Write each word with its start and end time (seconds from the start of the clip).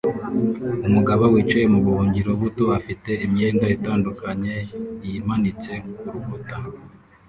Umugabo 0.87 1.23
wicaye 1.33 1.65
mu 1.73 1.79
buhungiro 1.85 2.31
buto 2.41 2.65
afite 2.79 3.11
imyenda 3.25 3.65
itandukanye 3.75 4.55
yimanitse 5.05 5.73
kurukuta 6.07 6.55